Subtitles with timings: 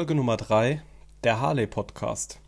[0.00, 0.80] Folge Nummer 3,
[1.24, 2.40] der Harley Podcast.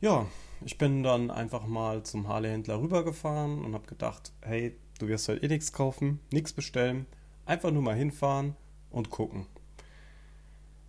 [0.00, 0.26] Ja,
[0.64, 5.44] ich bin dann einfach mal zum Harley-Händler rübergefahren und habe gedacht, hey, du wirst heute
[5.44, 7.06] eh nichts kaufen, nichts bestellen,
[7.44, 8.56] einfach nur mal hinfahren
[8.90, 9.46] und gucken.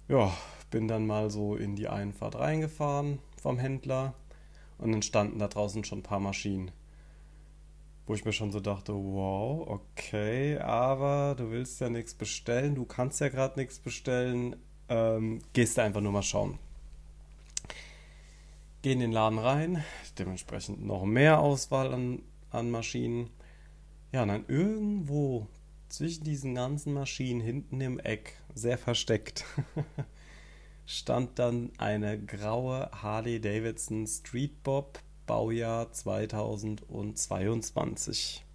[0.07, 0.35] Ja,
[0.71, 4.15] bin dann mal so in die Einfahrt reingefahren vom Händler
[4.79, 6.71] und dann standen da draußen schon ein paar Maschinen.
[8.07, 12.85] Wo ich mir schon so dachte, wow, okay, aber du willst ja nichts bestellen, du
[12.85, 14.55] kannst ja gerade nichts bestellen,
[14.89, 16.57] ähm, gehst du einfach nur mal schauen.
[18.81, 19.83] Geh in den Laden rein,
[20.17, 23.29] dementsprechend noch mehr Auswahl an, an Maschinen.
[24.11, 25.47] Ja, und dann irgendwo
[25.89, 29.43] zwischen diesen ganzen Maschinen hinten im Eck, sehr versteckt,
[30.85, 38.45] stand dann eine graue Harley Davidson Street Bob Baujahr 2022.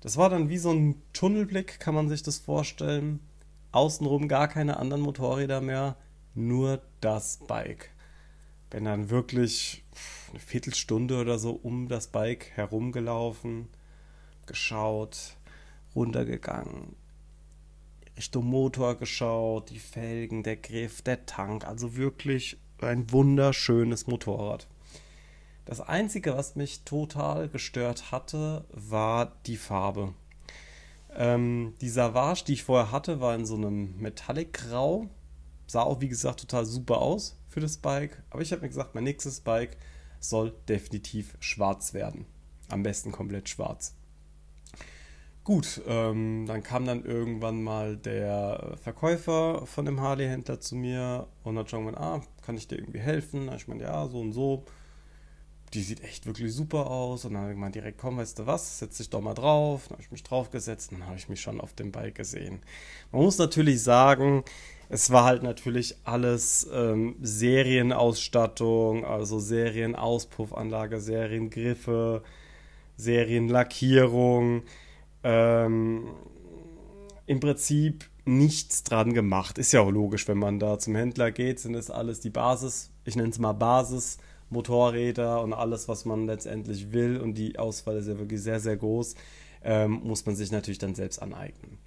[0.00, 3.18] Das war dann wie so ein Tunnelblick, kann man sich das vorstellen.
[3.72, 5.96] Außenrum gar keine anderen Motorräder mehr,
[6.34, 7.90] nur das Bike.
[8.70, 9.84] Bin dann wirklich
[10.30, 13.68] eine Viertelstunde oder so um das Bike herumgelaufen,
[14.46, 15.36] geschaut,
[15.94, 16.96] runtergegangen,
[18.16, 24.68] Richtung Motor geschaut, die Felgen, der Griff, der Tank, also wirklich ein wunderschönes Motorrad.
[25.64, 30.12] Das Einzige, was mich total gestört hatte, war die Farbe.
[31.16, 35.08] Ähm, die Savage, die ich vorher hatte, war in so einem Metallic-Grau.
[35.66, 38.22] Sah auch, wie gesagt, total super aus für das Bike.
[38.30, 39.76] Aber ich habe mir gesagt, mein nächstes Bike
[40.20, 42.26] soll definitiv schwarz werden.
[42.68, 43.94] Am besten komplett schwarz.
[45.44, 51.58] Gut, ähm, dann kam dann irgendwann mal der Verkäufer von dem Harley-Händler zu mir und
[51.58, 53.50] hat schon gesagt, ah, kann ich dir irgendwie helfen?
[53.56, 54.64] Ich meine, ja, so und so
[55.74, 57.24] die sieht echt wirklich super aus.
[57.24, 59.84] Und dann habe ich mal direkt, komm, weißt du was, setz dich doch mal drauf.
[59.84, 62.60] Dann habe ich mich draufgesetzt und dann habe ich mich schon auf dem Bike gesehen.
[63.10, 64.44] Man muss natürlich sagen,
[64.88, 72.22] es war halt natürlich alles ähm, Serienausstattung, also Serienaauspuffanlage, Seriengriffe,
[72.96, 74.62] Serienlackierung.
[75.24, 76.08] Ähm,
[77.26, 79.56] Im Prinzip nichts dran gemacht.
[79.56, 82.90] Ist ja auch logisch, wenn man da zum Händler geht, sind es alles die Basis,
[83.04, 84.18] ich nenne es mal Basis
[84.52, 87.18] Motorräder und alles, was man letztendlich will.
[87.18, 89.14] Und die Auswahl ist ja wirklich sehr, sehr groß.
[89.64, 91.78] Ähm, muss man sich natürlich dann selbst aneignen.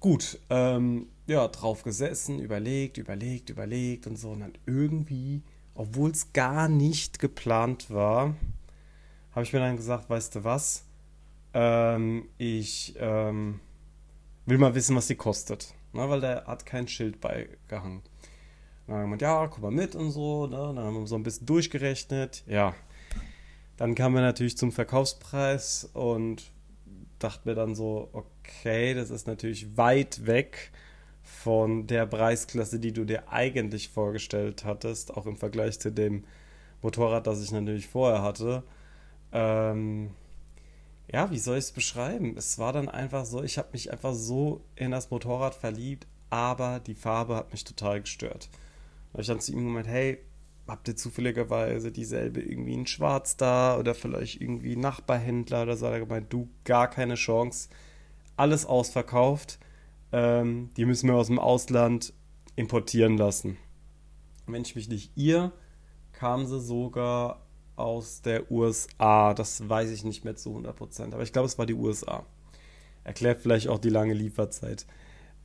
[0.00, 4.30] Gut, ähm, ja, drauf gesessen, überlegt, überlegt, überlegt und so.
[4.30, 5.42] Und dann irgendwie,
[5.74, 8.34] obwohl es gar nicht geplant war,
[9.32, 10.84] habe ich mir dann gesagt, weißt du was?
[11.52, 13.60] Ähm, ich ähm,
[14.46, 15.74] will mal wissen, was die kostet.
[15.92, 18.02] Ne, weil der hat kein Schild beigehangen.
[18.90, 20.48] Dann haben wir gemeint, ja, komm mal mit und so.
[20.48, 20.56] Ne?
[20.56, 22.42] Dann haben wir so ein bisschen durchgerechnet.
[22.48, 22.74] Ja.
[23.76, 26.50] Dann kamen wir natürlich zum Verkaufspreis und
[27.20, 30.72] dachten mir dann so, okay, das ist natürlich weit weg
[31.22, 36.24] von der Preisklasse, die du dir eigentlich vorgestellt hattest, auch im Vergleich zu dem
[36.82, 38.64] Motorrad, das ich natürlich vorher hatte.
[39.30, 40.10] Ähm,
[41.12, 42.36] ja, wie soll ich es beschreiben?
[42.36, 46.80] Es war dann einfach so, ich habe mich einfach so in das Motorrad verliebt, aber
[46.80, 48.48] die Farbe hat mich total gestört.
[49.12, 50.18] Habe ich dann zu ihm gemeint, hey,
[50.66, 55.86] habt ihr zufälligerweise dieselbe irgendwie in Schwarz da oder vielleicht irgendwie Nachbarhändler oder so?
[55.86, 57.68] Hat er gemeint, du, gar keine Chance.
[58.36, 59.58] Alles ausverkauft.
[60.12, 62.12] Ähm, die müssen wir aus dem Ausland
[62.56, 63.56] importieren lassen.
[64.46, 65.52] Wenn ich mich nicht irre,
[66.12, 67.46] kam sie sogar
[67.76, 69.34] aus der USA.
[69.34, 72.26] Das weiß ich nicht mehr zu 100%, aber ich glaube, es war die USA.
[73.04, 74.86] Erklärt vielleicht auch die lange Lieferzeit.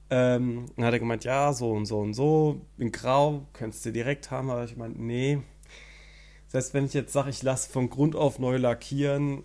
[0.10, 3.92] Ähm, dann hat er gemeint, ja, so und so und so, in Grau, könntest du
[3.92, 5.40] direkt haben, aber ich meinte, nee.
[6.46, 9.44] Das heißt, wenn ich jetzt sage, ich lasse von Grund auf neu lackieren,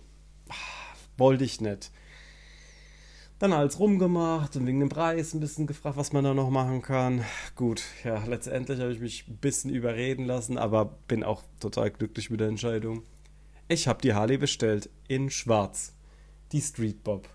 [1.17, 1.91] wollte ich nicht.
[3.39, 6.83] Dann alles rumgemacht und wegen dem Preis ein bisschen gefragt, was man da noch machen
[6.83, 7.25] kann.
[7.55, 12.29] Gut, ja, letztendlich habe ich mich ein bisschen überreden lassen, aber bin auch total glücklich
[12.29, 13.01] mit der Entscheidung.
[13.67, 15.95] Ich habe die Harley bestellt in schwarz.
[16.51, 17.27] Die Street Bob.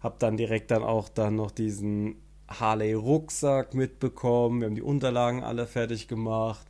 [0.00, 2.16] Hab dann direkt dann auch dann noch diesen
[2.48, 4.60] Harley-Rucksack mitbekommen.
[4.60, 6.66] Wir haben die Unterlagen alle fertig gemacht.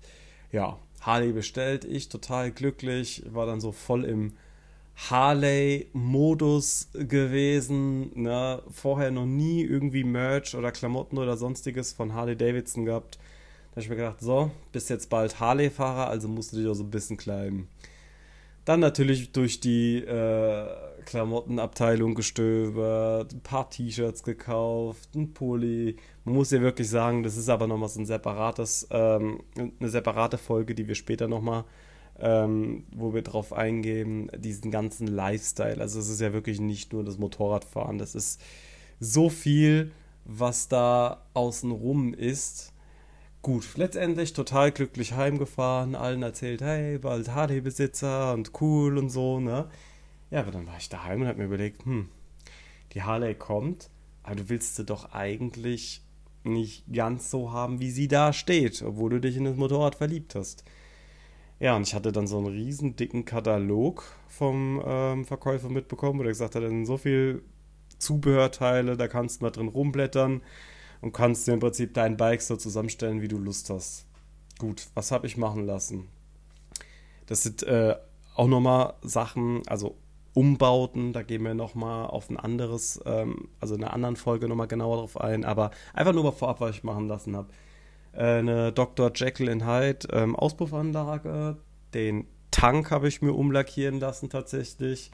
[0.53, 1.85] Ja, Harley bestellt.
[1.85, 3.23] Ich total glücklich.
[3.31, 4.33] War dann so voll im
[4.97, 8.23] Harley-Modus gewesen.
[8.23, 8.63] Ne?
[8.71, 13.19] Vorher noch nie irgendwie Merch oder Klamotten oder sonstiges von Harley Davidson gehabt.
[13.71, 16.75] Da habe ich mir gedacht, so, bist jetzt bald Harley-Fahrer, also musst du dich auch
[16.75, 17.67] so ein bisschen kleiden.
[18.65, 20.67] Dann natürlich durch die äh,
[21.05, 25.97] Klamottenabteilung gestöbert, ein paar T-Shirts gekauft, ein Pulli.
[26.25, 30.39] Man muss ja wirklich sagen, das ist aber nochmal so ein separates, ähm, eine separate
[30.39, 31.65] Folge, die wir später nochmal,
[32.19, 35.81] ähm, wo wir drauf eingehen, diesen ganzen Lifestyle.
[35.81, 38.41] Also es ist ja wirklich nicht nur das Motorradfahren, das ist
[39.01, 39.93] so viel,
[40.25, 42.73] was da außenrum ist.
[43.43, 49.69] Gut, letztendlich total glücklich heimgefahren, allen erzählt, hey, bald Harley-Besitzer und cool und so, ne?
[50.31, 52.09] Ja, aber dann war ich daheim und hab mir überlegt, hm,
[52.93, 53.91] die Harley kommt,
[54.23, 56.03] aber du willst sie doch eigentlich
[56.45, 60.35] nicht ganz so haben, wie sie da steht, obwohl du dich in das Motorrad verliebt
[60.35, 60.65] hast.
[61.61, 66.23] Ja, und ich hatte dann so einen riesen dicken Katalog vom ähm, Verkäufer mitbekommen, wo
[66.25, 67.43] er gesagt hat, da sind so viel
[67.99, 70.43] Zubehörteile, da kannst du mal drin rumblättern
[71.01, 74.07] und kannst dir im Prinzip dein Bike so zusammenstellen, wie du Lust hast.
[74.59, 76.09] Gut, was habe ich machen lassen?
[77.27, 77.97] Das sind äh,
[78.35, 79.97] auch nochmal Sachen, also
[80.35, 84.67] Umbauten, da gehen wir nochmal auf ein anderes, ähm, also in einer anderen Folge nochmal
[84.67, 87.49] genauer drauf ein, aber einfach nur mal vorab, was ich machen lassen habe.
[88.13, 89.13] Äh, eine Dr.
[89.15, 91.57] Jekyll in Hyde ähm, Auspuffanlage,
[91.95, 95.11] den Tank habe ich mir umlackieren lassen tatsächlich.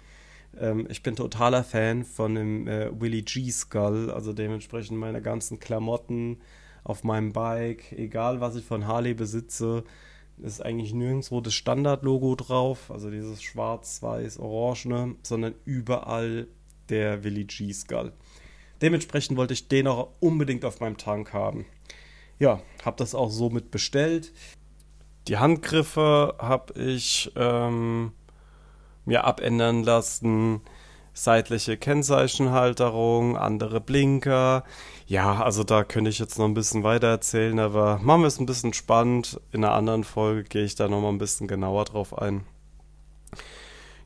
[0.58, 5.60] Ähm, ich bin totaler Fan von dem äh, Willie G Skull, also dementsprechend meine ganzen
[5.60, 6.38] Klamotten
[6.82, 9.84] auf meinem Bike, egal was ich von Harley besitze,
[10.42, 16.48] ist eigentlich nirgendwo das Standardlogo drauf, also dieses schwarz-weiß-orangene, sondern überall
[16.88, 18.12] der Willie G Skull.
[18.82, 21.66] Dementsprechend wollte ich den auch unbedingt auf meinem Tank haben.
[22.38, 24.32] Ja, habe das auch somit bestellt.
[25.28, 28.12] Die Handgriffe habe ich ähm,
[29.04, 30.62] mir abändern lassen.
[31.12, 34.64] Seitliche Kennzeichenhalterung, andere Blinker.
[35.06, 38.38] Ja, also da könnte ich jetzt noch ein bisschen weiter erzählen, aber machen wir es
[38.38, 39.40] ein bisschen spannend.
[39.52, 42.44] In einer anderen Folge gehe ich da noch mal ein bisschen genauer drauf ein.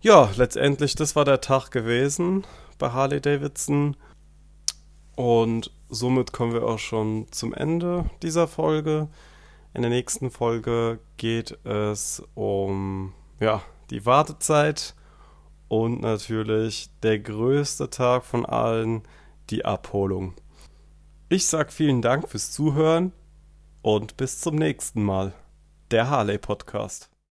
[0.00, 2.44] Ja, letztendlich, das war der Tag gewesen
[2.78, 3.96] bei Harley Davidson.
[5.16, 9.08] Und somit kommen wir auch schon zum Ende dieser Folge.
[9.72, 14.94] In der nächsten Folge geht es um ja, die Wartezeit
[15.74, 19.02] und natürlich der größte Tag von allen,
[19.50, 20.34] die Abholung.
[21.28, 23.10] Ich sag vielen Dank fürs Zuhören
[23.82, 25.32] und bis zum nächsten Mal.
[25.90, 27.13] Der Harley Podcast.